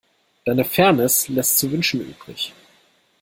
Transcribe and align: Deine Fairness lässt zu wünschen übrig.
Deine 0.45 0.65
Fairness 0.65 1.27
lässt 1.27 1.59
zu 1.59 1.71
wünschen 1.71 2.01
übrig. 2.01 2.55